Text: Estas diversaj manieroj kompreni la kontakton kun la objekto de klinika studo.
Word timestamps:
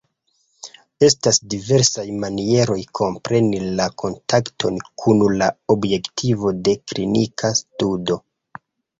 Estas 1.07 1.37
diversaj 1.53 2.05
manieroj 2.21 2.77
kompreni 2.99 3.59
la 3.79 3.85
kontakton 4.03 4.79
kun 5.03 5.21
la 5.41 5.49
objekto 5.75 6.55
de 6.69 6.75
klinika 6.93 7.53
studo. 7.61 8.19